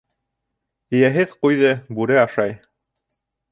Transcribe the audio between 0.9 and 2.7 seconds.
Эйәһеҙ ҡуйҙы бүре ашай.